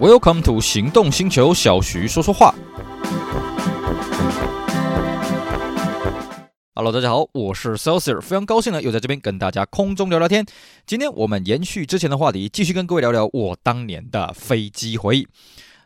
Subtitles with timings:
[0.00, 2.54] Welcome to 行动星球，小徐说说话。
[6.72, 10.46] Hello，大家好，我是 c e l s i r 非常高兴呢，又在这边跟大家空中聊聊天。
[10.86, 15.26] 今天我们延续之前的话题，继续跟各位聊聊我当年的飞机回忆。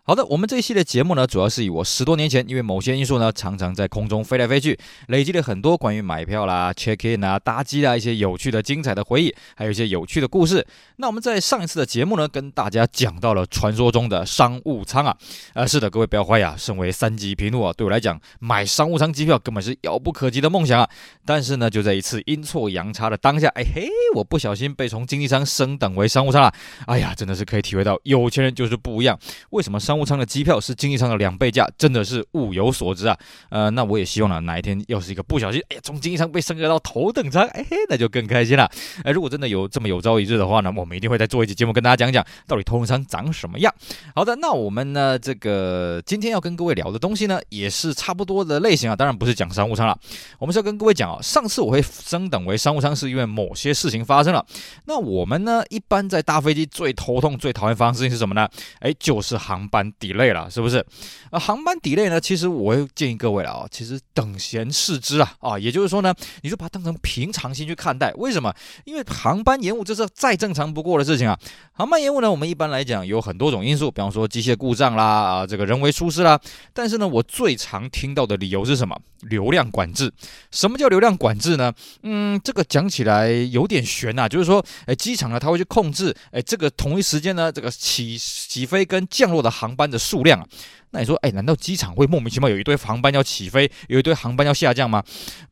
[0.05, 4.77] 好的，我们这一系列节目呢，主要是以我十多年前因为某些因素呢，常常在空中飞来飞去，
[5.07, 10.67] 累积了很多关于买票啦、check in 啊、搭机啊一些有趣的、精彩的回忆，还有一些有趣的故事。
[10.96, 15.17] 那我们在上一次的节目呢，跟大家讲到了传说中的商务舱啊，
[15.54, 20.91] 呃，是的，各位不要怀疑啊，身为三级贫农啊，对我来讲，买商务舱机票根本是遥不可及的梦想啊。
[21.25, 26.53] 但是呢，就在一次阴错阳差的当下，哎嘿，我不小心被从经济舱升等为商务舱了。
[26.86, 29.16] 哎呀，真的是可以体会到有钱人就是不一样。
[29.50, 31.69] 为什么商商务舱的机票是经济舱的两倍价？
[31.77, 33.14] 真的是物有所值啊！
[33.50, 38.67] 呃，那我也希望呢，哪一天要是一个不小心，哎呀，从经济舱被升格到头等舱，哎嘿，那就更开心了。
[39.05, 43.70] 哎，如果真的有这么有朝一日的话呢，我们一定会再做一期节目跟大家讲讲，到底头等舱长什么样。
[44.14, 49.94] 好的，那我们呢，这个今天要跟各位聊的东西呢，也是差不多的类型啊，当然不是讲商务舱了，
[50.38, 54.42] 我们是要跟各位讲啊，上次我会升等为商务舱，是因为某些事情发生了。
[54.86, 58.48] 那我们呢，一般在搭飞机最头痛、最讨厌发生事情是什么呢？
[58.78, 60.33] 哎，就是航班 delay。
[60.33, 60.84] 了，是不是？
[61.30, 62.20] 啊，航班抵赖呢？
[62.20, 68.12] 其实我建议各位了啊，其实等闲视之啊啊，也就是说呢，你就把它当成平常心去看待。
[68.14, 68.55] 为什么？
[68.84, 71.38] 因为航班延误这是再正常不过的事情啊。
[71.72, 76.38] 航班延误呢，我们一般来讲有很多种因素，比方说机械故障啦啊，这个人为疏失啦。
[76.72, 78.98] 但是呢，我最常听到的理由是什么？
[79.22, 80.12] 流量管制。
[80.50, 81.72] 什么叫流量管制呢？
[82.03, 90.47] 嗯，这个讲起来有点悬呐，就是说，哎，机场呢，它会去控制，哎，这个同一时间呢，这个起起飞跟降落的航航班的数量啊，
[90.91, 95.03] 那你说，哎，难道机场会莫名其妙有一堆航班要起飞，有一堆航班要下降吗？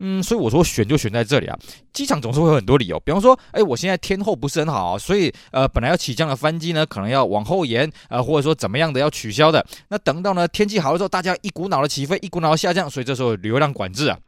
[0.00, 1.58] 嗯，所以我说选就选在这里啊。
[1.94, 9.64] 机场总是会有很多理由，比方说，哎，我现在天候不是很好，所以呃，本来要起降的班机呢，可能要往后延，呃，或者说怎么样的要取消的。
[9.88, 14.18] 那等到呢天气好的时候，大家一股脑的起飞，一股脑的下降，所以这时候流量管制啊。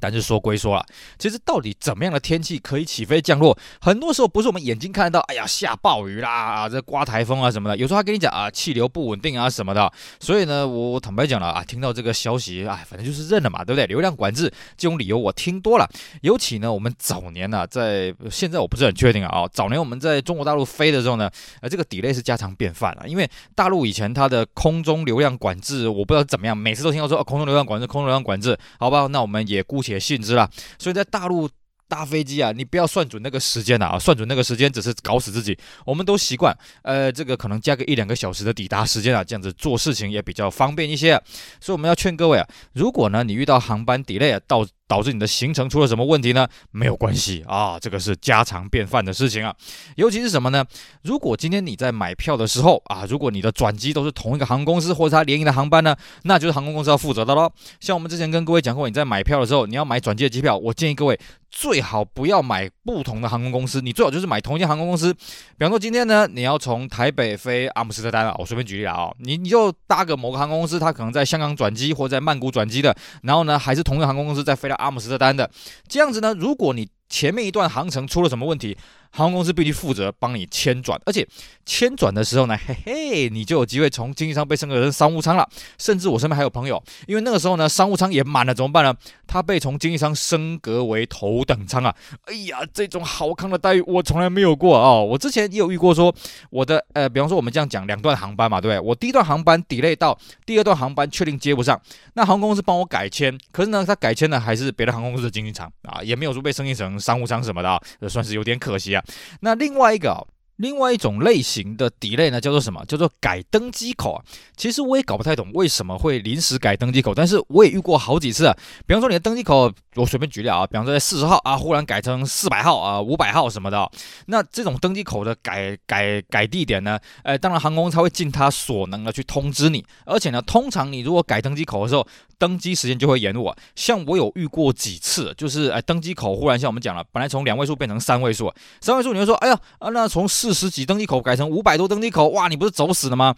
[0.00, 0.84] 但是说归说了，
[1.18, 3.56] 其实到底怎么样的天气可以起飞降落？
[3.80, 7.76] 很多时候不是我们眼睛看得到，哎呀下暴雨啦，啊这刮台风啊什么的。
[7.76, 9.92] 有时候他跟你讲啊气流不稳定啊什么的。
[10.18, 13.86] 所以呢，我坦白讲了啊，听到这个消息，哎，反正就是认了嘛，对不对？
[13.86, 15.88] 流量管制这种理由我听多了。
[16.22, 23.06] 尤其呢，我们早年呢、啊，在现在我不是很确定啊，早年我们在中国大陆飞的时候呢，呃，这个 delay 是家常便饭了。
[23.06, 29.92] 因为大陆以前它的空中流量管制，我不知道怎么样，每次都听到说、啊、空中流量管制，空中流量管制，好吧，那我们也且。
[29.92, 31.46] 也信之了，所以在大陆
[31.86, 35.54] 搭飞机啊，你不要算准那个时间了啊，算准那个时间只是搞死自己。
[35.84, 41.22] 我们都习惯，呃，这个可能加个一两个小时的抵达时间啊，这样子做事情也比较方便一些。
[41.60, 46.46] 所以我们要劝各位啊，如果呢你遇到航班 delay 啊，到导致你的行程出了什么问题呢？
[46.70, 49.54] 没有关系啊，这个是家常便饭的事情啊。
[49.96, 50.62] 尤其是什么呢？
[51.02, 57.50] 如果今天你在买票的时候啊，如果你的转机都是同一个航空公司或者它联营的航班呢，那就是航空公司要负责的喽。
[57.80, 61.18] 像我们之前跟各位讲过，你在买票的时候，你要买转机的机票，我建议各位
[61.50, 65.14] 最好不要买不同的航空公司，你最好就是买同一间航空公司。
[65.14, 74.76] 比方说今天呢，你要从台北飞阿姆斯特丹啊，我随便举例啊，你你就搭个某个航空公司，它可能在香港转机或者在曼谷转机的，然后呢，还是同一个航空公司再飞到。
[74.82, 75.50] 阿姆斯特丹的。
[75.88, 78.76] 这样子呢，如果你前面一段航程出了什么问题，
[79.12, 81.26] 航空公司必须负责帮你迁转，而且
[81.66, 85.48] 迁转的时候呢，嘿嘿，你就有机会从经济舱被升格成商务舱了。
[85.78, 88.94] 甚至我身边还有朋友，因为那个时候呢，商务舱也满了，怎么办呢？
[89.26, 91.94] 他被从经济舱升格为头等舱啊！
[92.24, 95.04] 哎呀，这种好康的待遇我从来没有过、哦！
[95.04, 96.14] 我之前也有遇过，说
[96.50, 98.80] 我的呃，比方说我们这样讲两段航班嘛，对不对？
[98.80, 101.80] 我第一段航班 delay 到第二段航班确定接不上，
[102.14, 109.01] 那航空公司帮我改签，可是呢，他改签的还是别的航空公司的经济舱啊，也没有说被升级成商务舱什么的啊，这算是有点可惜啊。
[109.40, 110.20] 那另外一个啊，
[110.56, 112.84] 另外一种类型的 delay 呢，叫做什么？
[112.86, 114.24] 叫做改登机口啊。
[114.56, 118.56] 其实我也搞不太懂为什么会临时改登机口，但是我也遇过好几次啊。
[118.86, 123.90] 比方说你的登机口，我随便举例啊，比方说在四十号啊，忽然改成四百号啊、五百号什么的。
[124.26, 129.84] 那这种登机口的改改改地点呢，呃，当然航空才会尽他所能的去通知你。
[130.06, 132.06] 而且呢，通常你如果改登机口的时候，
[132.38, 143.34] 登机时间就会延误啊，像我有遇过几次，就是哎，登机口忽然像我们讲了，本来从两位数变成三位数，三位数你会说，哎呀啊，那从四十几登机口改成五百多登机口，哇，你不是走死了吗？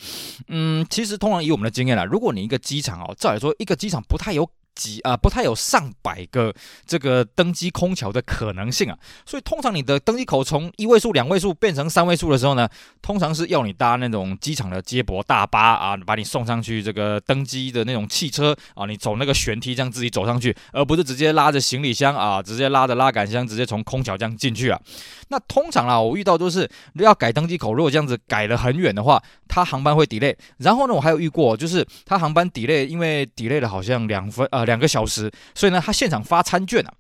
[0.49, 6.55] 嗯，其实通常以我们的经验来，如果你一个机场哦，照理说一个机场不太有几啊，不太有上百个
[6.87, 8.99] 这个登机空桥的可能性啊。
[9.25, 12.69] 所以通常你的登机口从一位数、两位数变成三位数的时候呢，
[13.01, 24.81] 通常是要你搭那种机场的接驳大巴啊，把你送上去这个登机的那种汽车啊，你走那个旋梯这样自己走上去，而不是直接拉着行李箱啊，直接拉着拉杆箱直接从空桥这样进去啊。
[25.29, 30.35] 那通常啊，我遇到都是要改登机口，如果这样子改了很远的话，它航班会 delay。
[30.59, 36.93] 然后呢，我还有遇过，就是它航班 delay，因为 delay 了好像两分呃两个小时，所以呢，他现场发餐券啊。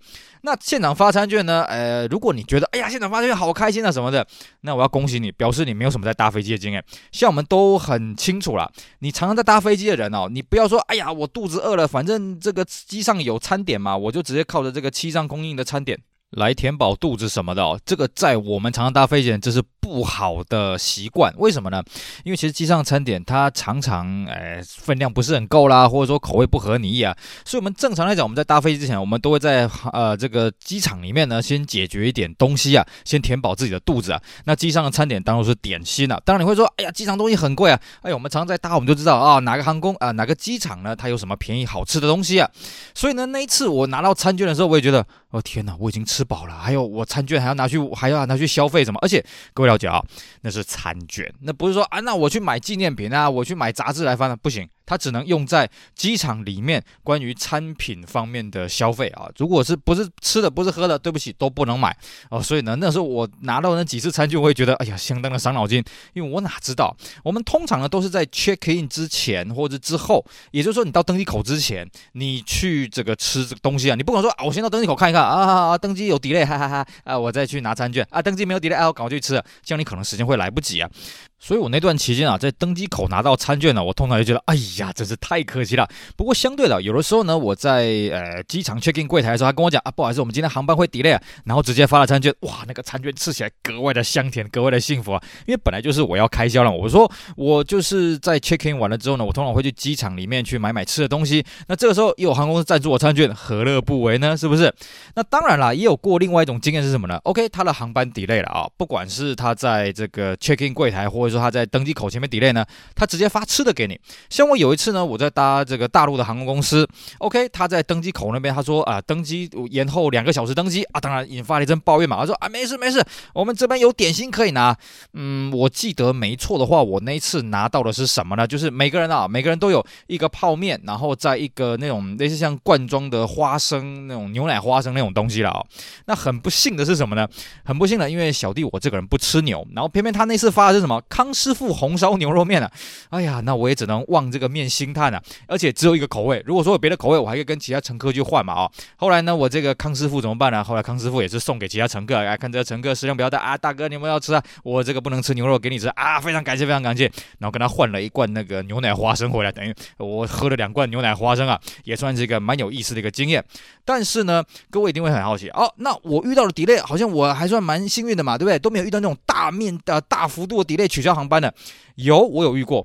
[0.42, 4.26] 那现场发餐券呢，呃，如果你觉得哎呀现场发餐券好开心啊什么的，
[4.60, 6.84] 那我要恭喜你，表示你没有什么在搭飞机的经验。
[7.12, 15.98] 像我们都很清楚啦，你常常在搭飞机的人哦，你不要说哎呀我肚子饿了，反正这个机上有餐点嘛，我就直接靠着这个机上供应的餐点。
[16.34, 21.32] 来填饱肚子什么的哦，这个在我们常常搭飞机这是不好的习惯。
[21.38, 21.82] 为什么呢？
[22.24, 27.16] 因为其实机上餐点它常常哎分量不是很够啦，或者说口味不合你意啊。
[27.44, 34.20] 所以我们正常来讲，我们在搭飞机之前，我们都会在呃这个机场里面呢，先解决一点东西啊，先填饱自己的肚子啊。
[34.44, 36.20] 那机上的餐点当然是点心啊。
[36.24, 37.80] 当然你会说，哎呀，机场东西很贵啊。
[38.02, 42.50] 哎，我们常常在搭，我们就知道啊，哪个航空啊，哪个机场呢，它有什么便宜好吃的东西啊。
[42.94, 48.98] 所以呢，那一次我拿到餐券的时候，我也觉得，哦天哪，我已经吃饱了，还有我餐券还要拿去，还要拿去消费什么？
[49.02, 50.02] 而且各位了解啊，
[50.40, 54.68] 那是餐券，那不是说啊，那我去买纪念品啊，我去买杂志来翻了，不行。
[54.86, 61.96] 它只能用在机场里面关于餐品方面的消费啊，如果是不是吃的，不是喝的，对不起，都不能买
[62.30, 62.42] 哦。
[62.42, 65.82] 所以呢，那时候我拿到那几次餐具，我会觉得，哎呀，相当的伤脑筋，
[66.12, 80.90] 因为我哪知道，我们通常呢都是在 check in 之前或者之后，也就是说你到登机口之前，你去这个吃这个东西啊，你不可能说啊，我先到登机口看一看啊，啊，登机有 delay，哈哈哈，啊，我再去拿餐券啊，登机没有 delay，啊，我赶快去吃，这样你可能时间会来不及啊。
[81.38, 85.86] 所以我那段期间啊，在登机口拿到餐券呢，我通常就觉得，哎呀，真是太可惜了。
[86.16, 95.22] 不过相对的，有的时候呢，我在呃机场 check in 柜台的时候，他跟我讲啊，不好意思，我们今天航班会 delay 啊，然后直接发了餐券，哇，那个餐券吃起来格外的香甜，格外的幸福啊。
[95.46, 101.44] 因为本来就是我要开销了，我说我就是在 check in 完了之后呢，我通常会去机场里面去买买吃的东西。
[101.68, 104.34] 那这个时候又有航空公司赞助我餐券，何乐不为呢？
[104.34, 104.72] 是不是？
[105.14, 112.08] 那当然啦，也有过另外一种经验是什么呢？OK，他的航班 delay 了啊，不管是他在这个 check in 柜台，或者说他在登机口。
[112.14, 112.64] 前面 delay 呢，
[112.94, 113.98] 他直接发吃的给你。
[114.30, 116.88] 像我有一次呢，我在搭这个大陆的航空公司
[117.18, 122.20] ，OK，他在登机口那边，他说啊，登机延后两个小时登机啊，当然引发了一阵抱怨嘛。
[122.20, 124.76] 他说啊，没事没事，我们这边有点心可以拿。
[125.14, 128.46] 嗯，我记得没错的话，我那一次拿到的是什么呢？
[128.46, 135.64] 就是每个人啊，每个人都有一个泡面，然后在一个那种类似像罐装的花生那种牛奶花生那种东西了啊。
[136.06, 137.26] 那很不幸的是什么呢？
[137.64, 142.68] 很不幸的，因为小弟我这个人不吃牛，然后偏偏他那次发的是什么康师傅红烧牛肉面啊，
[143.10, 148.70] 哎呀，那我也只能望这个面兴叹啊，而且只有一个口味，如果说有别的口味，我还可以跟其他乘客去换嘛啊。
[148.96, 150.64] 后来呢，我这个康师傅怎么办呢？
[150.64, 157.04] 后来康师傅也是送给其他乘客，哎，看这个乘客食量比较大啊，大哥你们要吃啊，我这个不能吃牛肉，给你吃啊，非常感谢，非常感谢。
[157.38, 163.44] 然后跟他换了一罐那个牛奶花生回来，等于我喝了两罐牛奶花生啊，也算是一个蛮有意思的一个经验。
[163.84, 168.58] 但是呢，各位一定会很好奇哦，那我遇到了 delay，好像我还算蛮幸运的嘛，对不对？
[168.58, 171.54] 都没有遇到那种大面的、大幅度的 delay 取消航班的。
[171.94, 172.84] 有，我有遇过。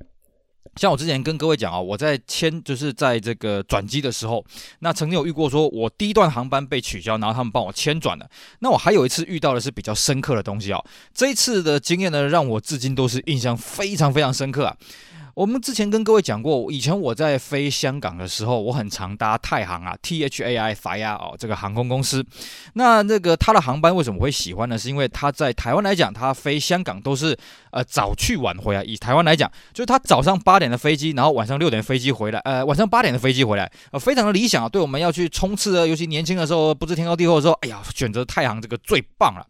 [0.75, 4.45] 像我之前跟各位讲啊，我在签就是在这个转机的时候，
[4.79, 8.29] 那曾经有遇过，说我第一段航班被取消，然后他们帮我签转了。
[8.59, 10.79] 那我还有一次遇到的是比较深刻的东西啊，
[11.13, 14.77] 这一次的经验呢，让我至今都是印象非常非常深刻啊。
[15.39, 22.21] 我们之前跟各位讲过，以前我在飞香港的时候，我很常搭太航啊，T H A I Thai 哦，这个航空公司。
[22.73, 24.77] 那那个它的航班为什么会喜欢呢？
[24.77, 27.37] 是因为它在台湾来讲，它飞香港都是
[27.71, 28.83] 呃早去晚回啊。
[28.83, 34.67] 以台湾来讲，就是它早上八点的飞机，然后晚上六点飞机回来，呃晚上八点的飞机回来，呃非常的理想啊。
[34.67, 39.47] 对我们要去冲刺啊，尤其年轻的时候不知天高地厚的时候，哎呀，选择太航这个最棒了。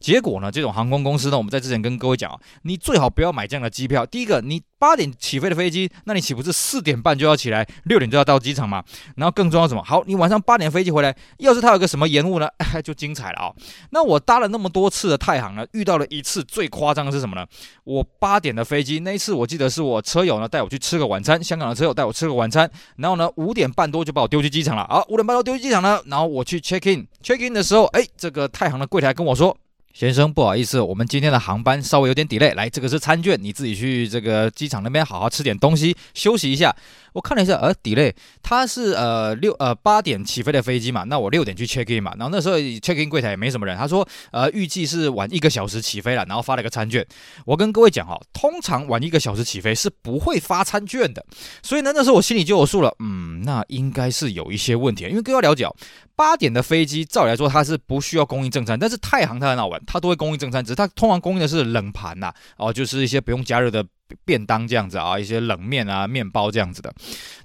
[0.00, 4.06] 结果呢，这种航空公司呢，我们在之前跟各位讲，你最好不要买这样的机票。
[4.06, 8.82] 第一个，你八点起飞的飞机，那你岂不是四点半就要起来，六点就要到机场嘛？
[9.16, 9.82] 然后更重要什么？
[9.82, 12.48] 好，你晚上八点飞机回来，要是它有个什么延误呢，
[12.84, 13.52] 就精彩了啊、
[13.90, 17.44] 那我搭了那么多次的太行呢，遇到了一次最夸张的是什么呢？
[17.84, 25.02] 我八点的飞机，那一次我记得是我车友呢带我去吃个晚餐，香港的车友带我吃个晚餐，然后呢五点半多就把我丢去机场了啊！
[25.08, 29.56] 五点半多丢去机场呢，然后我去 check in，check in 的时候，哎，这个太行的柜台跟我说。
[29.98, 32.54] 先生，不好意思，我们今天的航班稍微有点 delay。
[32.54, 36.72] 来，这个是餐券，你自己去这个机场那边好好吃点东西，休息一下。
[37.18, 47.04] 我看了一下，呃，delay，它是呃六呃八点起飞的飞机嘛，那我六点去 check in 嘛，然后那时候 check in 柜台也没什么人，他说呃预计是晚一个小时起飞了，然后发了个餐券。
[47.44, 51.26] 我跟各位讲哈，通常晚一个小时起飞是不会发餐券的，
[51.60, 55.74] 所以呢那时候我心里就有数了，嗯，那应该是有一些问题，因为各位要了解哦，
[56.14, 63.84] 八点的飞机照理来说它是不需要供应正餐，但是太行它很好玩，它都会供应正餐，只是它通常供应的是冷盘呐，哦，就是一些不用加热的。
[64.24, 66.92] 便当这样子啊，一些冷面啊、面包这样子的，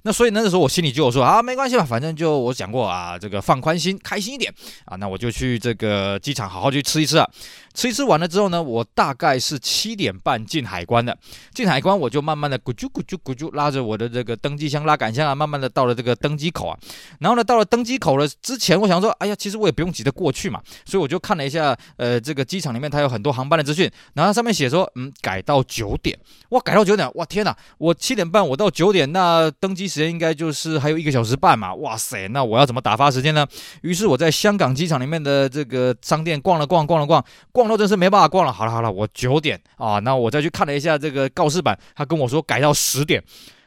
[0.02, 4.52] 那所以那个时候我心里就有说啊，没关系吧，反正就我讲过啊，这个放宽心、开心一点
[4.84, 7.28] 啊，那我就去这个机场好好去吃一吃啊。
[7.74, 11.16] 吃一吃完了之后呢，我大概是七点半进海关的。
[11.52, 16.78] 进海关我就慢慢的咕啾咕啾咕啾拉着我的这个登机箱、拉杆箱啊，慢慢的到了这个登机口啊。
[17.18, 26.16] 然后呢，到了登机口了之前，我想说，哎呀，其实我也不用急着过去嘛，所以我就看了一下，呃，这个机场里面它有很多航班的资讯，然后上面写说，嗯，改到九点，
[26.50, 33.44] 哇，改到九点，哇，天哪，我七点半我到九点，那登机时间应该就是还有一个小时半嘛，哇塞，那我要怎么打发时间呢？
[33.82, 37.63] 于是我在香港机场里面的这个商店逛了逛，逛了逛，逛。
[37.64, 38.52] 逛到真是没办法逛了。
[38.52, 43.24] 好了好了，我九点啊，那我再去看了一下这个告示板，他跟我说改到十点。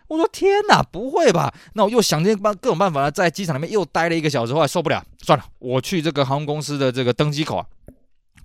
[0.08, 1.52] 我说天哪，不会吧？
[1.74, 7.66] 那我又想尽办各种办法呢，在机场里面又待了一个小时，后来受不了，算了，我去这个航空公司的这个登机口啊。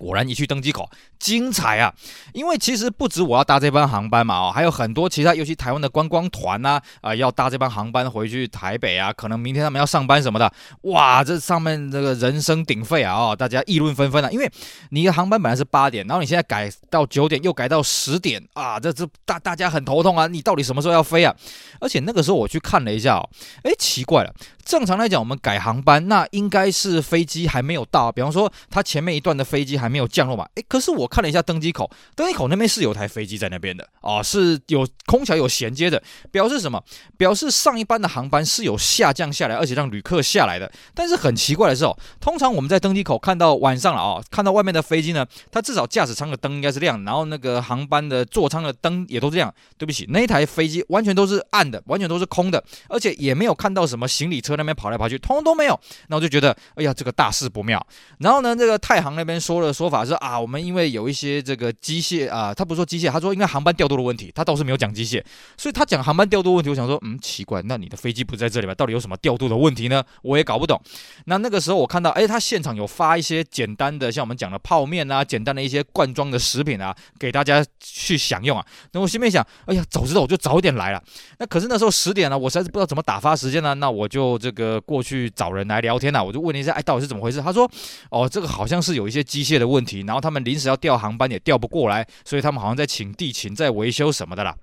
[0.07, 1.93] 果然一去登机口，精彩啊！
[2.33, 14.51] 因为其实不止我要搭这班航班嘛，哦，还有很多其他，尤其台湾的观光团呐，啊、要搭这班航班回去台北啊，可能明天他们要上班什么的，哇，这上面这个人声鼎沸啊，哦，大家议论纷纷啊，因为
[14.91, 21.35] 你的航班本来是八点，然后你现在改到九点，又改到十点啊，这这大大家很头痛啊，你到底什么时候要飞啊？
[21.81, 23.29] 而且那个时候我去看了一下，哦，
[23.63, 24.35] 哎，奇怪了。
[24.65, 30.49] 正常来讲，我们改航班，那应该是飞机还没有到，比方说它前面一段的飞机还没有降落嘛。
[30.55, 36.83] 诶，可是我看了一下登机口，登机口那边是有台飞机在那边的啊，是有空桥有衔接的，表示什么？
[37.19, 40.73] 表示上一班的航班是有下降下来，而且让旅客下来的。
[40.95, 49.53] 但是很奇怪的是哦，通常我们在登机口看到晚上了啊，看到外面的飞机呢，它至少驾驶舱的灯应该是亮，然后那个航班的座舱的灯也都是亮。
[49.77, 54.57] 对不起，那一台飞机完全都是暗的，完全都是空的，而且也没有看到什么行李车。
[54.57, 55.81] 那边跑来跑去，通通都没有。
[56.09, 57.85] 那我就觉得，哎呀，这个大事不妙。
[58.19, 65.23] 然后呢，这个太行那边说了说法是啊，我们因为有一些这个机械啊，他不说机械，他说应该航班调度的问题，他倒是没有讲机械。
[65.57, 68.75] 所以他讲航班调度问题，我想说，嗯，奇怪，那你的飞机不在这里吧？
[68.75, 70.05] 到底有什么调度的问题呢？
[70.23, 70.81] 我也搞不懂。
[71.27, 78.65] 那那个时候我看到，哎，他现场有发一些简单的，像我们讲的泡面啊，简单的一些罐装的食品啊，给大家去享用啊。
[78.93, 81.03] 那我心里面想，哎呀，早知道我就早点来了。
[81.39, 83.75] 那可是那时候十点了，我实在是不知道怎么打发时间呢。
[83.75, 87.41] 那我就这个过去找人来聊天呐，我就问了一下，哎，到底是怎么回事？
[87.41, 87.71] 他说，
[88.11, 94.55] 哦，这个好像是有一些机械的问题，然后他们临时要调航班也调不过来，所以他们好像在请地勤在维修什么的啦。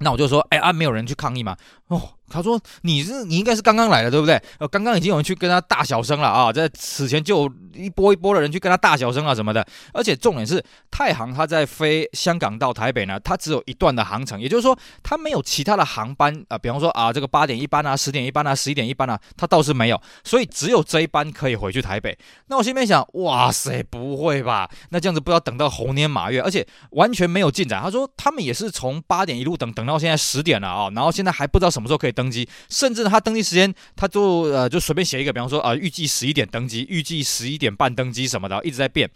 [0.00, 1.56] 那我就说，哎啊，没有人去抗议吗？
[1.88, 2.14] 哦。
[2.30, 4.40] 他说：“你是你应该是刚刚来的，对不对？
[4.58, 9.66] 呃，刚刚已经有人去跟他大小声了啊，在此前就一波一波的人去跟他大小声啊什么的。
[9.92, 22.16] 而且重点是，太行他在飞香港到台北呢，它只有一段的航程，也就是说，它没有其他的航班啊、比方说啊，这个八点一班啊，十点一班啊，十一点一班啊，它倒是没有，所以只有这一班可以回去台北。
[22.46, 24.70] 那我心里面想，哇塞，不会吧？
[24.90, 27.82] 那这样子不知道等到猴年马月，而且完全没有进展。
[27.82, 39.08] 他说他们也是从八点一路等等到现在十点了啊，然后现在还不知道什么时候可以。”登机，甚至他登机时间，他就呃就随便写一个，比方说啊，预计十一点登机，预计十一点半登机什么的，一直在变。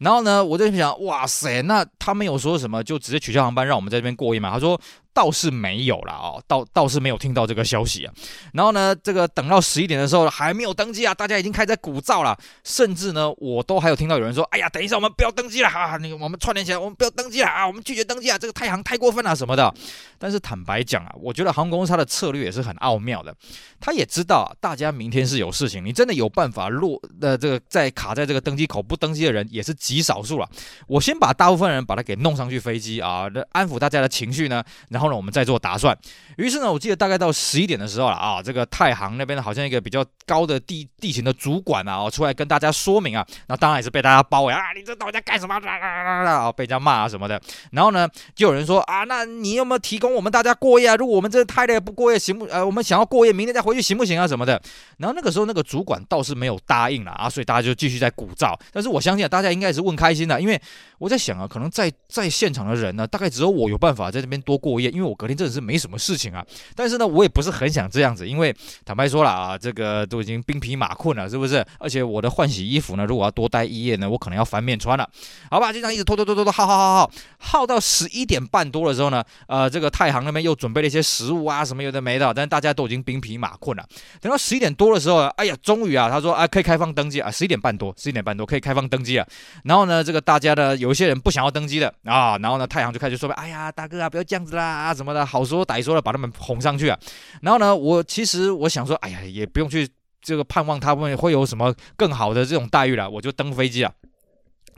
[0.00, 4.50] 然后呢，我就想，哇塞，那他没有说什么，就直接取消航班，让我们在这边过夜嘛？
[4.50, 4.80] 他说。
[5.18, 8.14] 倒是没有了哦，倒倒是没有听到这个消息啊。
[8.52, 12.38] 然后呢，这个等到十一点的时候还没有登机啊，大家已经开始在鼓噪了。
[12.62, 15.96] 甚至呢，我都还有听到有人说：“哎呀，等一下，我们不要登机了啊！
[15.96, 17.66] 那个我们串联起来，我们不要登机了啊！
[17.66, 18.38] 我们拒绝登机啊！
[18.38, 19.74] 这个太行太过分了什么的。”
[20.20, 23.34] 但是坦白讲啊，我觉得航空公司它的策略也是很奥妙的。
[23.80, 30.48] 他也知道，大家明天是有事情，你真的有办法落的这个在卡在这个登机口不登机的人也是极少数了。
[30.86, 35.96] 我先把大部分人把他给弄上去飞机啊，安抚大家的情绪呢，然后呢，我们再做打算。
[36.36, 45.54] 于是呢，我记得大概到十一点的时候了啊，这个太行那边好像一个比较高的地地形的主管啊，出来跟大家说明啊，那当然也是被大家包围啊，你这到底在干什么？
[45.56, 47.40] 啊，被人家骂啊什么的。
[47.72, 50.96] 然后呢，就有人说啊，那你有没有提供我们大家过夜啊？
[50.96, 52.44] 如果我们真的太累不过夜行不？
[52.46, 54.28] 呃，我们想要过夜，明天再回去行不行啊？
[54.28, 54.60] 什么的。
[54.98, 58.56] 然后那个时候那个主管倒是没有答应了啊，所以大家就继续在鼓噪。
[58.72, 60.60] 但是我相信啊，大家应该也是问开心的，因为
[60.98, 64.87] 我在想啊，可能在在现场的人呢，大概只有我有办法在这边多过夜。
[64.90, 66.44] 因为我隔天真的是没什么事情啊。
[66.74, 68.54] 但是呢，我也不是很想这样子，因为
[68.84, 71.64] 坦白说了啊，这个都已经兵疲马困了，是不是？
[71.78, 75.08] 而且我的换洗衣服呢，如果要多待一夜呢，我可能要翻面穿了。
[75.50, 83.84] 好吧，就这样一直拖拖拖拖拖，耗耗耗耗，耗到十一点半多的时候呢，呃，这个太行那边又准备了一些食物啊，什么有的没的，但是大家都已经兵疲马困了。
[84.20, 89.26] 等到十一点多的时候，哎呀，终于啊，他说啊，可以开放登记啊，十一点半多，十一点半多可以开放登记啊。
[89.64, 96.98] 然后呢，这个大家呢，有一些人不想要登机的啊，然后呢，太行就开始说，哎呀，大哥啊，不要这样子啦，啊什么的，好说歹说的把他们哄上去啊。
[97.42, 99.88] 然后呢，我其实我想说，哎呀，也不用去
[100.22, 103.92] 这个盼望他们会有什么更好的这种待遇了，我就登飞机了。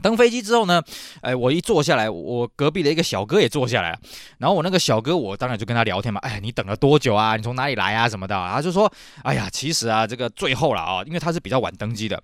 [0.01, 0.81] 登飞机之后呢，
[1.21, 3.99] 哎，我一坐下来，我隔壁的一个小哥也坐下来了。
[4.39, 6.19] 然后我那个小哥，我当然就跟他聊天嘛。
[6.21, 7.35] 哎，你等了多久啊？
[7.35, 8.09] 你从哪里来啊？
[8.09, 8.35] 什么的？
[8.35, 8.91] 他就说，
[9.23, 12.19] 哎呀，其实啊，这个最后了啊，因为他是比较晚登机的。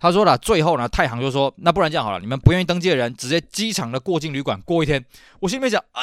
[0.00, 5.04] 他说了，最后呢，太行就说，那不然这样好了，你们不愿意登机的人，直接机场的过境旅馆过一天。
[5.38, 6.02] 我心里面想，哎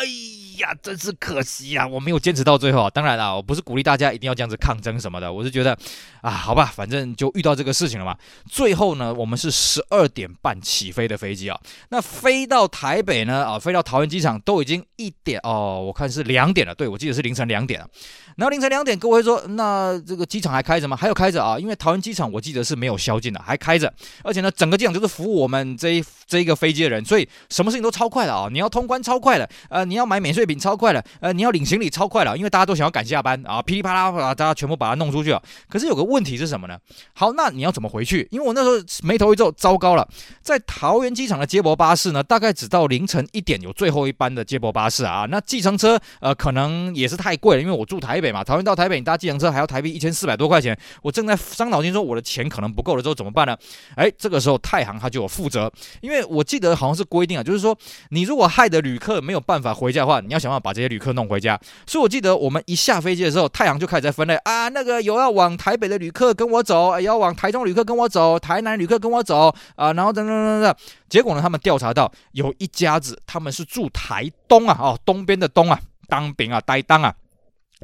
[0.60, 2.90] 呀，真是可惜呀，我没有坚持到最后啊。
[2.90, 5.78] 当然了，我不是鼓励大家一定要这样子抗争什么的，我是觉得，
[6.22, 8.16] 啊，好吧，反正就遇到这个事情了嘛。
[8.50, 17.88] 最后呢，我们是十二点半起飞的飞机啊，那飞到台北呢，啊，飞到桃园机场都已经一点哦，我看是两点了，对，我记得是凌晨两点了。
[18.36, 20.96] 然后凌晨两点，各位说，那这个机场还开着吗？
[20.96, 23.94] 还有开着啊，因为桃园机场我记得是没有宵禁的，还开着。
[24.24, 28.48] 而且呢，整个机场就是服务我们这一这一个飞机的人，所以什么事情都超快的啊！
[28.50, 35.42] 你要通关超快的，呃，你要买免税品超快了，呃，你要领行李超快了，因为大家都想要赶下班啊，噼里啪啦把大家全部把它弄出去了。
[35.70, 36.78] 可是有个问题是什么呢？
[37.14, 38.28] 好，那你要怎么回去？
[38.32, 40.08] 因为我那时候眉头一皱，糟糕了，
[40.42, 45.28] 在桃园机场的接驳巴士呢，大概只到凌晨一点有最后一班的接驳巴士啊。
[45.30, 53.56] 那计程车呃，可能也是太贵了，因为我住台北嘛，桃园到台北你搭计程车还要台币一千四百多块钱，我正在伤脑筋说我的钱可能不够了之后怎么办呢？
[53.96, 57.78] 哎，这个时候太行他就有负责，因为我记得好像是规定啊，就是说
[58.10, 61.60] 你如果害得旅客没有办法回家的话，你要想要把这些旅客弄回家。
[61.86, 70.76] 所以我记得我们一下飞机的时候，太阳就开始在分类啊，那个有要往台北的旅客跟我走，要往台中旅客跟我走，台南旅客跟我走啊，然后等等等等，
[71.10, 77.14] 结果呢，他们调查到有一家子他们是住台东啊，哦，东边的东啊，当兵啊，呆当啊。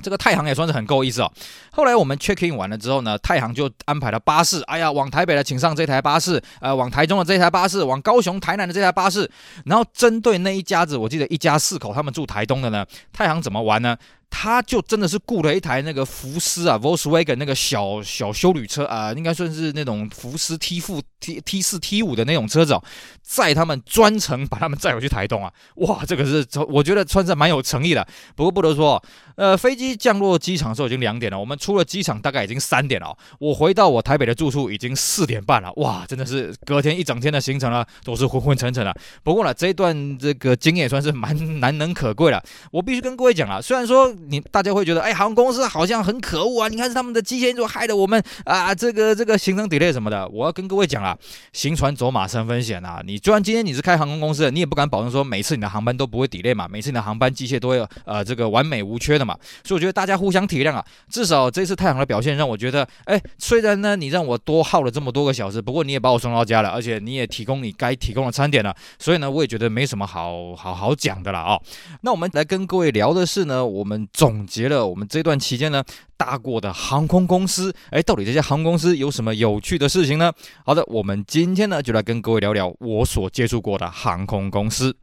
[0.03, 1.31] 这个太行也算是很够意思哦。
[1.71, 4.61] 后来我们 check in 完了之后呢，太行就安排了巴士。
[4.63, 9.29] 哎呀，往台北的请上这台巴士，呃，往台中的这台巴士，往高雄、台南的这台巴士。
[9.65, 13.97] 然后针对那一家子，我记得一家四口，他们住台东的呢，太行怎么玩呢？
[14.29, 22.83] 他就真的是雇了一台那个福斯啊，Volkswagen 那个小小休旅车啊，应该算是那种福斯 T 4 T T 四 T 五的那种车子哦，
[23.21, 28.05] 载他们专程把他们载回去台东啊，哇，这个是我觉得算是蛮有诚意的。
[28.35, 29.01] 不过不得说，
[29.35, 38.93] 呃，飞机降落机场的时候已经两点了，我们出了机场大概已经三点了，我回到我台北的住处已经四点半了，哇，真的是隔天一整天的行程了，都是昏昏沉沉的。
[39.23, 42.43] 不过呢，这一段这个经验也算是蛮难能可贵了。
[42.71, 44.14] 我必须跟各位讲啊，虽然说。
[44.29, 46.67] 你大家会觉得，哎，航空公司好像很可恶啊！
[46.67, 50.27] 你看是他们的机械就害得我们啊，这个这个行程 delay 什么的。
[50.29, 51.17] 我要跟各位讲啊，
[51.53, 53.01] 行船走马三分险啊！
[53.05, 59.37] 你就算今天你是开航空公司的，你也不敢保证说每次你的航班都不会 delay 嘛，每次你的航班机械都会呃这个完美无缺的嘛。
[59.63, 60.85] 所以我觉得大家互相体谅啊。
[61.09, 68.75] 至少这次太行的表现让我觉得，哎，虽然呢你让我多耗了这么多个小时，不过你也把我送到家了，而且你也提供你该提供的餐点了。
[68.97, 71.59] 所以呢，我也觉得没什么好好好讲的了啊、
[72.01, 74.04] 那我们来跟各位聊的是呢，我们。
[74.11, 75.83] 总结了我们这段期间呢
[76.17, 80.31] 搭过的航空公司，哎，到底这些航空公司有什么有趣的事情呢？
[80.65, 84.95] 好的，我们今天呢就来跟各位聊聊我所接触过的航空公司。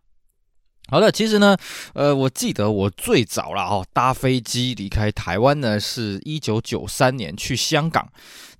[0.88, 1.56] 好的，其实呢，
[1.94, 8.08] 呃，我记得我最早了哦，搭飞机离开台湾呢，是一九九三年去香港。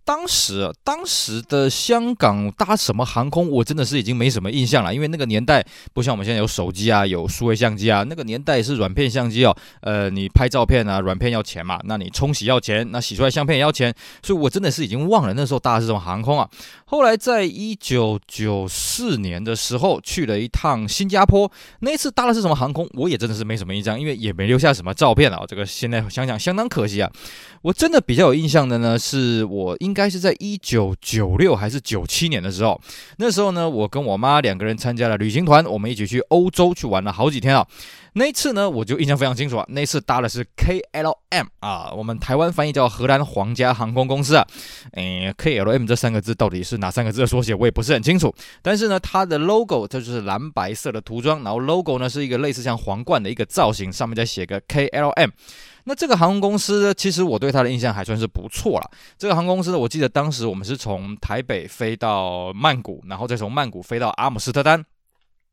[0.04, 16.48] 当时，当时的香港搭什么航空，我真的是已经没什么印象了，因为那个年代不像我们现在有手机啊，有数位相机啊，那个年代是软片相机哦，呃，你拍照片啊，软片要钱嘛，那你冲洗要钱，那洗出来相片也要钱，所以我真的是已经忘了那时候搭的是什么航空啊。
[16.84, 27.10] 后来在一九九四年的时候去了一趟新加坡，那一次搭的是什么航空，我也真的是没什么印象，因为也没留下什么照片啊，这个现在想想相当可惜啊。
[27.62, 32.80] 我真的比较有印象的呢，是我应应该是在一九九六还是九七年的时候，
[33.18, 37.66] 那时候呢，我跟我妈两个人参加了旅行团，我们一起去欧洲去玩了好几天啊。
[38.14, 44.46] 那一次呢，我就印象非常清楚啊，那次搭的是 KLM 啊，我们台湾翻译叫荷兰皇家航空公司啊。
[44.92, 48.34] 诶，KLM 这三个字到底是哪三个字的缩写，我也不是很清楚。
[48.62, 55.30] 但是呢，它的 logo 这就是蓝白色的涂装，然后 logo 呢是一个类似像皇冠的一个造型，上面再写个 KLM。
[55.84, 58.90] 那这个航空公司呢，其实我对它的印象还算是不错了。
[59.18, 64.84] 这个航空公司呢，我记得当时我们是从台北飞到曼谷，然后再从曼谷飞到阿姆斯特丹。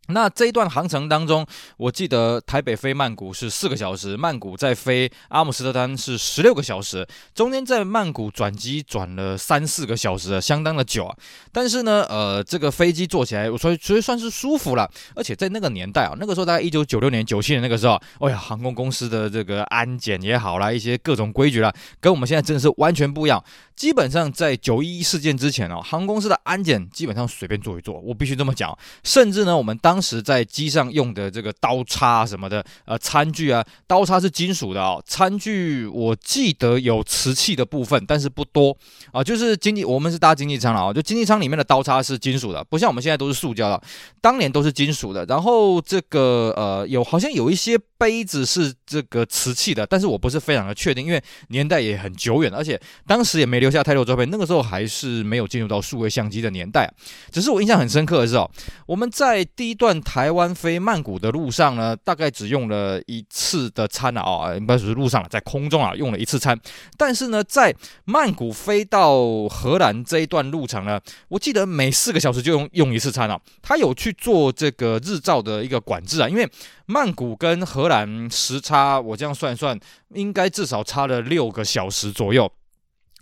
[0.09, 1.45] 那这一段航程当中，
[1.77, 11.15] 我记得台北飞曼谷是四个小时，曼谷再飞阿姆斯特丹是十六个小时，中间在曼谷转机转了三四个小时，相当的久啊。
[11.51, 14.89] 但是呢，呃，这个飞机坐起来，我说其实算是舒服了。
[15.15, 23.43] 而且在那个年代啊，那个时候大概一九九六年、九七年那个时候，哎呀，航空公司的这个安检也好啦，一些各种规矩啦，跟我们现在真的是完全不一样。
[23.79, 28.77] 基本上在九一一事件之前哦，航空公司的安检基本上随便做一做，我必须这么讲。
[29.05, 38.75] 甚至呢，我们当时在机上用的这个刀叉什么的，呃，餐具啊，刀叉是金属的哦，餐具我记得有瓷器的部分，但是不多
[39.13, 39.23] 啊。
[39.23, 43.81] 就是经济，我们是搭经济舱了啊，就经济舱里面的刀叉是金属的，不像我们现在都是塑胶的，
[44.19, 45.23] 当年都是金属的。
[45.23, 54.27] 然后这个呃，有好像有一些杯子是这个瓷器的，但是我不是非常的确定，因为年代也很久远，而且当时也没留下太多照片。
[54.31, 56.89] 那个时候还是没有进入到数位相机的年代啊。
[57.31, 58.49] 只是我印象很深刻的是哦，
[58.87, 59.99] 我们在第一段。
[59.99, 66.57] 台湾飞曼谷的路上呢，大概只用了一次的餐啊，哦，不是路上了，在空中啊用了一次餐。
[66.97, 73.37] 但是呢，在曼谷飞到荷兰这一段路程呢，我记得每四个小时就用用一次餐啊。
[73.61, 76.49] 他有去做这个日照的一个管制啊，因为
[76.85, 79.77] 曼谷跟荷然时差，我这样算算，
[80.13, 82.49] 应该至少差了六个小时左右。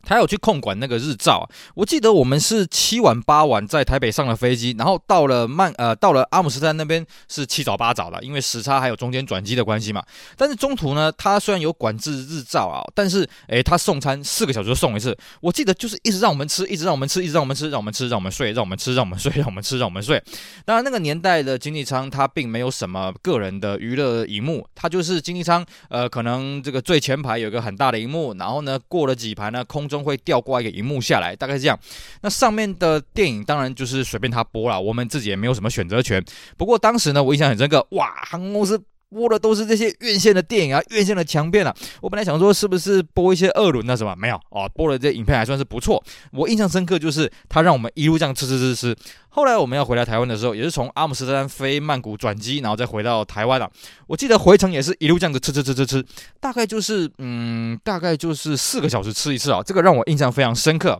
[0.03, 10.03] 他有去控管那个日照，我记得我们是七晚八晚在台北上了飞机，然后到了曼呃到了阿姆斯特丹那边是七早八早了，因为时差还有中间转机的关系嘛。
[10.35, 20.23] 但是中途呢，他虽然有管制日照啊，但是诶，他送餐四个小时送一次，我记得就是一直让我们吃，一直让我们吃，一直让我们吃，让我们吃，让我们睡，让我们吃，让我们睡，让我们吃，让我们睡。
[20.65, 29.97] 当然那个年代的经济舱它并没有什么个人的娱乐荧幕，它就是经济舱，呃，可能这个最前排有个很大的荧幕，然后呢过了几排呢空中。
[30.07, 31.77] 会吊挂一个荧幕下来，大概是这样。
[32.21, 36.23] 那上面的电影当然就是随便他播了，我们自己也没有什么选择权。
[36.55, 41.73] 不过当时呢，我印象很深刻，哇，航空公司播的都是这些院线的电影啊，院线的强片啊。
[42.01, 46.03] 我本来想说是不是播一些二轮啊什么，没有哦，播的这影片还算是不错。
[46.31, 48.95] 我印象深刻就是他让我们一路这样吃吃吃吃。
[49.29, 53.69] 后来我们要回来台湾的时候，也是从阿姆斯特丹飞曼谷转机，然后再回到台湾了。
[54.07, 56.03] 我记得回程也是一路这样子吃吃吃吃吃，
[56.39, 60.99] 大概就是嗯，大概就是四个小时吃一次啊，这个让我印象非常深刻。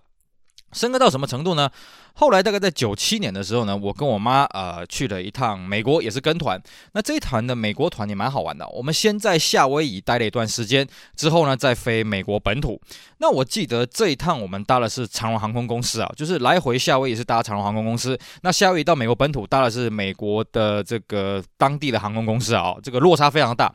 [0.74, 1.70] 深刻到什么程度呢？
[2.14, 6.60] 后来大概在九七年的时候呢，我跟我妈呃去了一趟美国，也是跟团。
[6.94, 8.68] 那这一团的美国团也蛮好玩的。
[8.70, 12.82] 我们先在夏威夷待了一段时间，之后呢再飞美国本土。
[13.20, 18.18] 那我记得这一趟我们搭的是长荣航空公司啊，就是来回夏威夷是搭长荣航空公司。
[18.42, 23.72] 那夏威夷到美国本土搭的是美国的这个当地的航空公司啊，这个落差非常大。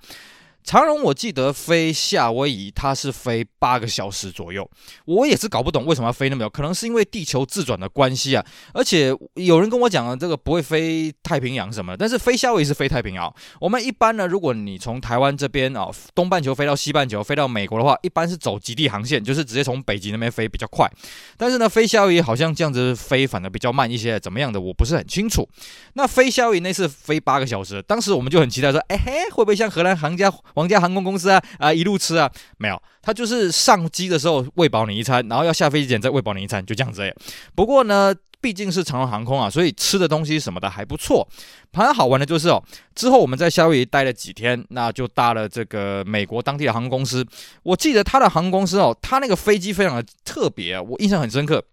[0.64, 4.68] 长荣我记得飞夏威夷，它是飞八个小时左右。
[5.06, 8.44] 我也是搞不懂为什么要飞那么久，可能是因为地球自转的关系啊。
[8.72, 13.32] 而且有人跟我讲了，这个不会飞太平洋什么的，但是飞夏威夷是飞太平洋。
[13.60, 20.88] 我们一般呢，如果你从台湾这边啊东半球飞到西半球，飞到美国的话，一般是走极地航线，就是直接从北极那边飞比较快。
[21.36, 25.48] 但是呢，飞夏威夷好像这样子飞反而比较慢一些，怎么样的我不是很清楚。
[25.94, 30.32] 那飞夏威夷那次飞八个小时，当时我们就很期待说，哎嘿，会不会像荷兰航家？
[30.54, 37.14] 皇家航空公司啊啊，一路吃啊，没有，他就是上机的时候喂饱你一餐，然后要下飞机前再喂饱你一餐，就这样子。
[37.54, 41.26] 不过呢，毕竟是长荣航空啊，所以吃的东西什么的还不错。
[41.72, 42.62] 蛮好玩的就是哦，
[42.94, 47.26] 之后我们在夏威夷待了几天，那就搭了这个美国当地的航空公司。
[47.62, 51.64] 我记得他的航空公司哦，他那个飞机非常的特别啊，我印象很深刻。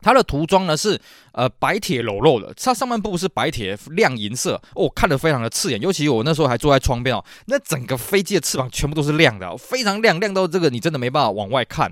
[0.00, 0.96] 它的涂装呢是
[1.38, 5.80] 呃白铁裸露的，它上半部是白铁亮银色哦，看得非常的刺眼。
[5.80, 11.90] 尤其我那时候还坐在窗边哦，那整个飞机的翅膀全部都是亮的，非常亮，亮到这个你真的没办法往外看。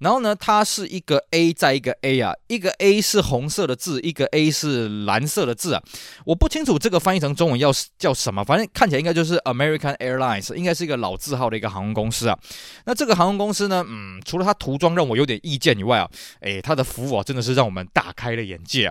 [0.00, 5.82] 然后呢，它是一个 A 再一个 A 啊，一个 A 是红色的字，一个 A 是蓝色的字啊。
[6.26, 12.38] 我不清楚这个翻译成中文要叫什么，反正看起来应该就是 American Airlines，应该是一个老字号的一个航空公司啊。
[12.84, 17.46] 那这个航空公司呢，嗯，除了它涂装让我有点意见以外啊，诶，它的服务啊真的。
[17.46, 18.85] 是让我们大开了眼界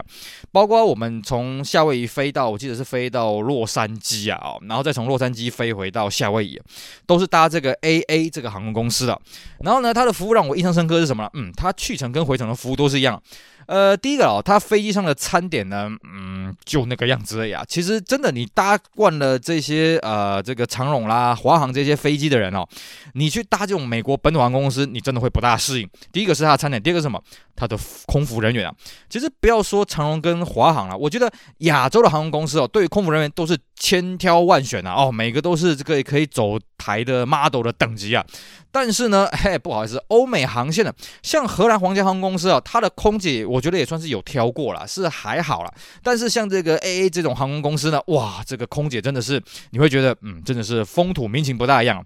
[0.52, 6.62] 包括我们从夏威夷飞到，我记得是飞到洛杉矶啊，然后再从洛杉矶飞回到夏威夷，
[7.06, 9.20] 都是搭这个 AA 这个航空公司的。
[9.60, 11.30] 然后呢，它的服务让我印象深刻是什么呢？
[11.34, 13.22] 嗯，它去程跟回程的服务都是一样。
[13.68, 17.64] 呃，第一个哦，它飞机上的餐点呢，嗯，就那个样子而已啊。
[17.68, 22.68] 其实真的，你搭惯了这些呃，这个长荣啦、华航这些飞机的人哦，
[23.14, 25.90] 你去搭这种美国本土航空公司，你真的会不大适应。
[26.12, 27.22] 第一个是它的餐点，第二个是什么？
[27.56, 28.76] 它的空服人员啊。
[29.10, 34.94] 其实不要说长荣跟华航了，我觉得亚洲的航空公司哦，对于空服人员都是千挑万选啊。
[34.94, 38.26] 哦，每个都是这个可以走台的 model 的等级啊。
[38.76, 45.74] 但是呢， 嘿，不好意思，欧美航线的，像荷兰皇家航空公司啊，它的空姐我觉得也算是有挑过了，是还好了。
[46.04, 52.06] 但是像这个 AA 这种航空公司呢，哇，这个空姐真的是你会觉得，嗯，真的是风土民情不大一样。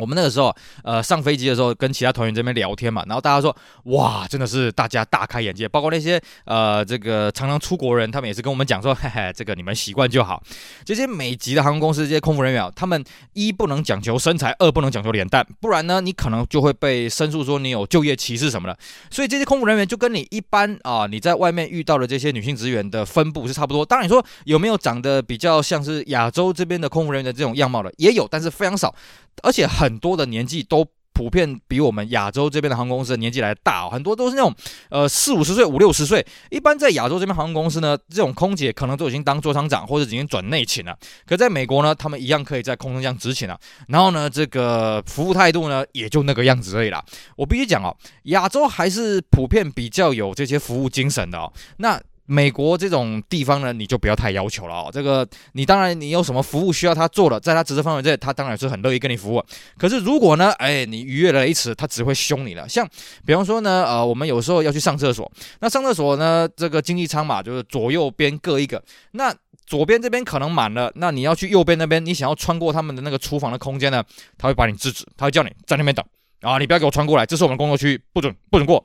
[0.00, 10.42] 我们那个时候，呃，上飞机的时候跟其他团员这边聊天嘛，然后大家说，哇，真的是大家大开眼界，包括那些呃，这个常常出国人，他们也是跟我们讲说，嘿嘿，这个你们习惯就好。
[10.84, 18.76] 这些美籍的航空公司这些空服人员，他们一不能讲求身材，二不能讲求脸蛋，不然呢，你可能就会被申诉说你有就业歧视什么的。
[19.10, 23.84] 所以这些空服人员就跟你一般啊，你在外面遇到的这些女性职员的分布是差不多。
[23.84, 28.94] 当然你说有没有长得比较像是亚洲这边的空服人员的这种样貌的，也有，但是非常少。
[29.42, 34.54] 而且很多的年纪都普遍比我们亚洲这边的航空公司的年纪来大哦，很多都是那种
[34.88, 36.24] 呃四五十岁、五六十岁。
[36.50, 40.96] 一般在亚洲这边航空公司呢，这种空姐可能都已经当座舱长或者已经转内勤了。
[41.26, 43.58] 可在美国呢，他们一样可以在空中这样执勤了。
[43.88, 47.04] 然后呢，这个服务态度呢，也就那个样子而已啦。
[47.36, 51.52] 我必须讲哦，亚洲还是普遍比较有这些服务精神的哦。
[51.78, 52.00] 那。
[52.32, 54.88] 美国这种地方呢，你就不要太要求了哦。
[54.92, 59.42] 这个你当然你有什么服务需要他做的，在他职责范围内，他当然是很乐意跟你服务。
[59.76, 62.68] 可是如果呢，哎，你逾越了一尺，他只会凶你了。
[62.68, 62.88] 像
[63.26, 68.80] 比方说呢，呃，我们有时候要去上厕所，那上厕所呢，这个经济舱嘛，就是左右边各一个。
[69.10, 69.34] 那
[69.66, 74.04] 左边这边可能满了，那你要去右边那边，你想要穿过他们的那个厨房的空间呢，
[74.38, 76.04] 他会把你制止，他会叫你在那边等
[76.42, 78.84] 啊，你不要给我穿过来，这是我们工作区，不准不准过。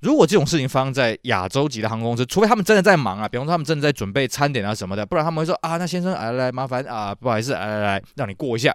[0.00, 8.74] 如果这种事情发生在亚洲级的航空公司，除非他们真的在忙啊，比方说他们真的在准备餐点啊什么的，不然他们会说啊，那先生，来来来，麻烦啊，不好意思，来来来，让你过一下。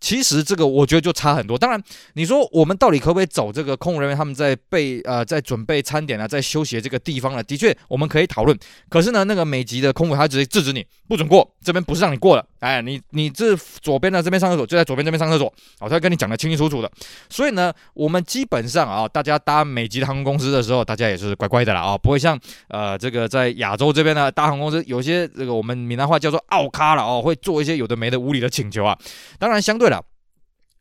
[0.00, 1.56] 其实这个我觉得就差很多。
[1.56, 7.42] 当然，你说我们到底可不可以走这个空服人员他们在备呃在准备餐点啊，在休息的这个地方呢？
[7.42, 8.58] 的确我们可以讨论。
[8.90, 12.46] 可是呢，那个美籍的空服他直接制止你不准过，这边不是让你过的。
[12.64, 16.90] 哎，你你这左边的这边上厕所就在左边这边上厕所，哦，他跟你讲的清清楚楚的。
[17.28, 28.96] 所以呢，我们基本上啊，大家搭美籍的航空公司的时候，大家也是乖乖的啦啊，不会像呃这个在亚洲这边呢，搭航空公司有些这个我们闽南话叫做奥咖了哦，会做一些有的没的无理的请求啊。
[29.38, 30.02] 当然，相对了。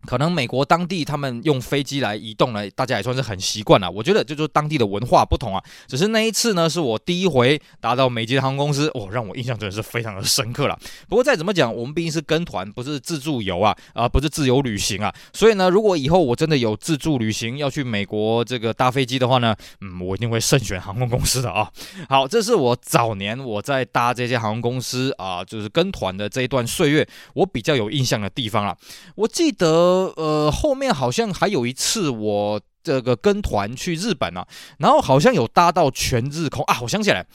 [0.05, 3.89] 可能美国当地他们用飞机来移动呢，大家也算是很习惯了。
[3.89, 5.63] 我觉得就是当地的文化不同啊。
[5.87, 10.77] 只是那一次呢，是我第一回搭到美籍的航空公司，哦，让我印象真的是非常的深刻了。
[11.07, 15.13] 不过再怎么讲，我们毕竟是跟团，不是自助游啊，啊，不是自由旅行啊。
[15.31, 21.69] 所以呢，如果以后我真的有自助旅行要去美国这个搭飞机的话呢，嗯，我一定会慎选航空公司的啊。
[22.09, 28.77] 好，这是我早年我在搭这些航空公司啊，就是跟团的这一段岁月，我比较有印象的地方了。
[29.15, 29.92] 我记得。
[29.93, 32.61] 呃呃，后面好像还有一次我。
[32.85, 34.45] 这个跟团去日本啊，
[34.77, 37.25] 然后好像有搭到全日空啊，我想起来，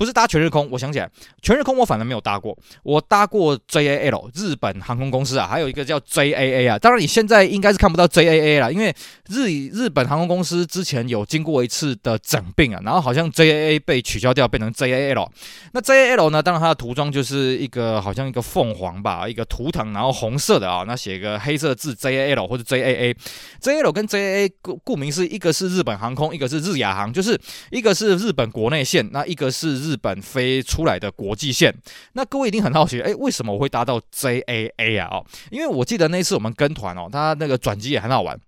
[0.00, 1.06] 不是搭全日空，我想起来，
[1.42, 8.94] 全日空我反而没有搭过，我搭过 JAL 日本航空公司啊，还有一个叫 JAA 啊，当然你现在应该是看不到 JAA 了，因为
[9.28, 15.28] 日日本航空公司之前有经过一次的整并啊，然后好像 JAA 被取消掉，变成 JAL，
[15.72, 27.38] 那 JAL 呢，当然它的涂装就是一个好像一个凤凰吧，一个图腾，然后红色的啊，那写个黑色字 JAL 或者 JAA，JAL 跟 JAA 顾顾名是一个是日本航空，一个是日亚航，就是
[27.70, 31.74] 一个是日本国内线，那一个是日日本飞出来的国际线。
[32.12, 35.08] 那各位一定很好奇，哎，为什么我会搭到 JAA 啊？
[35.10, 38.38] 哦，因为我记得那次我们跟团哦，他那个转机也很好玩。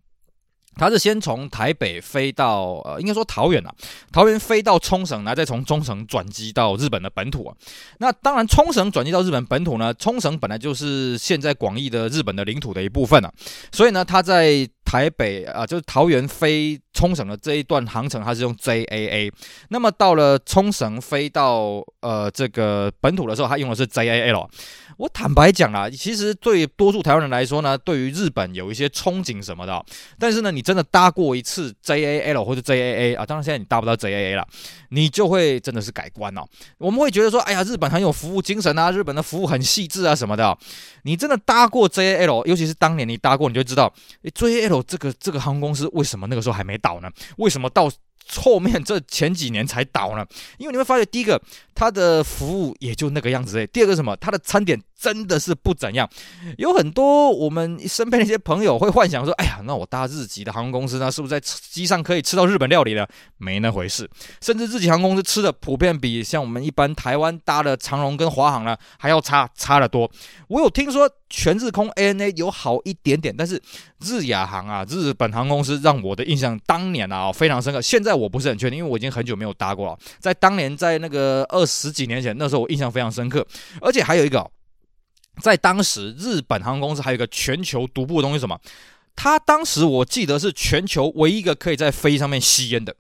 [0.77, 3.75] 他是先从台北飞到呃，应该说桃园啊，
[4.11, 7.55] 桃园飞到冲绳，然后再从冲绳转机到日本的本土啊。
[7.99, 13.33] 那当然，冲绳转机到日本本土呢，冲绳本来就是现在广义的日本的领土的一部分啊，
[13.71, 19.33] 所以呢，他在台北啊，就是桃园飞冲绳的这一段航程，它是用 JAA。
[19.69, 24.49] 那么到了冲绳飞到呃这个本土的时候，它用的是 JAL。
[24.99, 29.85] 我坦白讲啊，其实对多数台湾人来说呢，对于日本有一些憧憬什么的。
[30.19, 34.47] 但是呢，你真的搭过一次 JAL 或者 JAA 啊，当然现在你搭不到 JAA 了，
[34.91, 36.43] 你就会真的是改观哦。
[36.79, 40.57] 我们会觉得说，哎呀，日本很有服务精神啊，日本的服务很细致啊什么的。
[41.03, 47.11] 你真的搭过 JAL，尤其是当年你搭过，你就知道，，JAL 这个这个航空公司为什么那个时候还没倒呢？
[47.39, 47.91] 为什么到？
[48.37, 50.27] 后面这前几年才倒呢，
[50.59, 51.41] 因为你会发现，第一个
[51.75, 56.09] 它的服务也就那个样子诶，第二个什么，它的餐点真的是不怎样。
[56.59, 63.05] 有很多我们身边的一些朋友会幻想说，哎呀，那我搭日籍的航空公司呢，是不是在机上可以吃到日本料理呢？
[63.39, 64.09] 没那回事，
[64.41, 70.09] 甚至日籍航空公司吃的普遍比像我们一般台湾搭的长荣跟华航呢还要差，差得多。
[70.47, 73.61] 我有听说全日空 ANA 有好一点点，但是
[74.01, 79.99] 日亚航啊，日本航空公司让我的印象当年啊非常深刻，现在我不是很确定，因为我已经很久没有搭过了。
[80.21, 83.45] 在当年，在那个二十几年前，那时候我印象非常深刻。
[83.81, 84.49] 而且还有一个，
[85.41, 88.61] 在当时日本航空公司还有一个全球独步的东西，什么？
[89.15, 92.95] 他当时我记得是全球唯一一个可以在飞机上面吸烟的。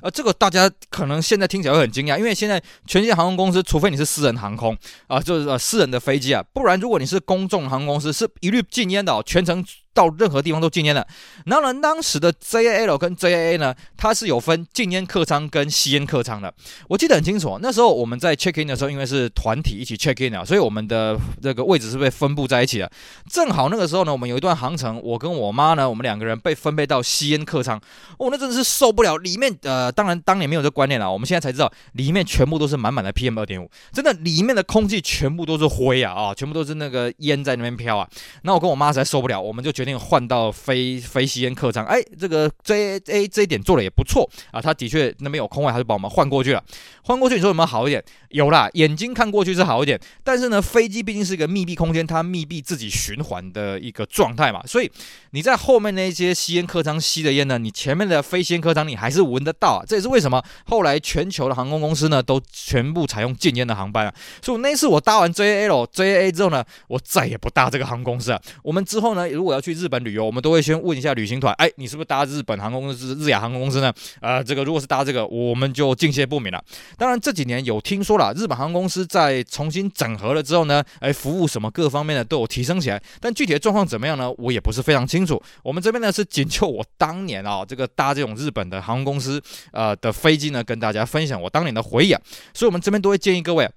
[0.00, 9.64] 呃，这个大家可能现在听起来会很惊讶，因为现在全世界航空公司，除非你是私人航空啊，就是呃私人的飞机啊，不然如果你是公众航空公司，是一律禁烟的哦，全程。
[9.94, 11.06] 到任何地方都禁烟的。
[11.46, 16.52] 然后呢，当时的 JAL 跟 JAA 呢，它是有分禁烟客舱跟吸烟客舱的。
[16.88, 22.90] 我记得很清楚，那时候我们在 check in 的时候，因为是团体一起 check in 啊，所以我们的这个位置是被分布在一起的。
[23.30, 27.80] 正好那个时候呢，我们有一段航程，我跟我妈呢，我们两个人被分配到吸烟客舱。
[28.18, 38.08] 哦，那真的是受不了，里面呃，当然当年没有这观念了，我们现在才知道，里面全部都是满满的 PM 二点五，真的里面的空气全部都是灰啊啊，全部都是那个烟在那边飘啊。
[38.42, 40.50] 那我跟我妈实在受不了，我们就决决定换到。
[40.64, 46.64] 非非吸烟客舱，哎，这个 JAA 这一点做的也不错啊，他的确那边有空位，他就把我们换过去了。
[47.02, 48.02] 换过去，你说有没有好一点？
[48.30, 54.90] 有啦，眼睛看过去是好一点，但是呢，飞机毕竟是一个密闭空间，它密闭自己循环的一个状态嘛，所以
[55.32, 59.84] 你在后面那些吸烟客舱吸的烟呢，你前面的非吸烟客舱你还是闻得到啊。
[59.86, 64.14] 这也是为什么后来全球的航空公司呢都全部采用禁烟的航班啊。
[64.40, 68.40] 所以那次我搭完 JAL JAA 之后呢，我再也不搭这个航空公司了。
[68.62, 73.92] 我们之后呢，如果要去日本旅游，我们都会先问一下旅行团，哎，你是不是搭日本航空公司、日亚航空公司呢？
[74.20, 76.64] 呃，这个如果是搭这个，我们就敬谢不敏了。
[76.96, 84.32] 当然这几年有听说了，日本航空公司在重新整合了之后呢，哎，服务什么各方面的都有提升起来，但具体的状况怎么样呢？
[84.38, 85.42] 我也不是非常清楚。
[85.62, 92.20] 我们这边呢是仅就我当年啊，这个搭这种日本的航空公司呃的飞机呢，跟大家分享我当年的回忆啊。
[92.52, 93.68] 所以我们这边都会建议各位，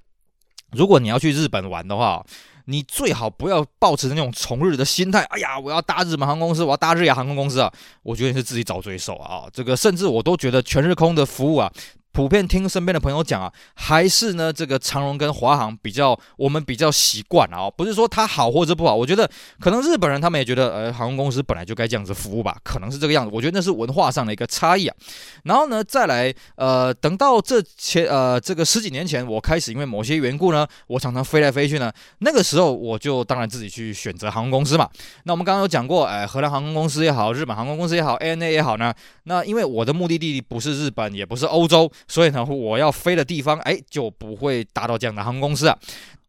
[0.71, 2.23] 如果你要去日本玩的话，
[2.69, 5.23] 你最好不要抱持那种从日的心态。
[5.29, 7.71] 哎呀，我要搭日本航空公司，我要搭日亚航空公司啊！
[8.03, 9.45] 我觉得你是自己找罪受啊！
[9.53, 11.71] 这个甚至我都觉得全日空的服务啊。
[12.17, 18.95] 普遍听身边的朋友讲啊，还是呢这个长荣跟华航比较，我们比较习惯啊，不是说它好或者不好。
[18.95, 23.29] 我觉得可能日本人他们也觉得，呃，航空公司本来就该这样子服务吧，可能是这个样子。
[23.31, 24.95] 我觉得那是文化上的一个差异啊。
[25.43, 34.89] 然后呢，再来，呃，等到这前呃这个十几年前，我开始因为某些缘故呢，我常常飞来飞去呢，那个时候我就当然自己去选择航空公司嘛。
[35.25, 38.91] 那我们刚刚有讲过，哎，荷兰航空公司也好，日本航空公司也好，ANA 也好呢，
[39.25, 41.87] 那因为我的目的地不是日本，也不是欧洲。
[42.07, 45.77] 所以呢，我要飞的地方，哎，就不会达到这样的航空公司啊。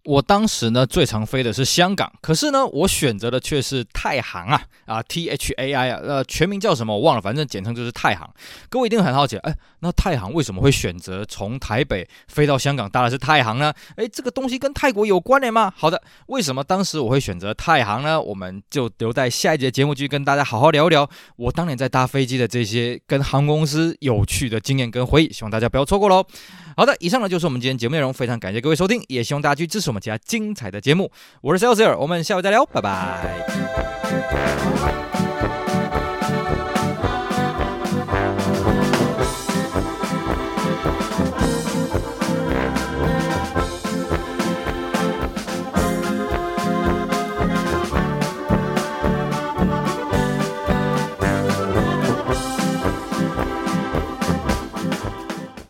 [0.09, 8.27] 我当时呢，最常飞的是香港，可是呢，我选择的却是太行啊啊，T H A I 啊，呃，全名叫什么我忘了，反正简称就是太行。
[8.71, 13.71] 各位一定很好奇，哎，那太行为什么会选择从台北飞到香港搭的是太行呢？
[13.97, 15.71] 哎，这个东西跟泰国有关联吗？
[15.77, 18.18] 好的，为什么当时我会选择太行呢？
[18.18, 26.25] 我们就留在下一节节目去跟大家好好聊一聊我当年在搭飞机的这些跟航空公司有趣的经验跟回忆，希望大家不要错过喽。
[26.79, 31.11] 好的，以上呢就是我们今天节目内容，非常感谢各位收听，也希望大家去支持我们其他精彩的节目。
[31.41, 33.49] 我是 sales，我们下回再聊，拜拜。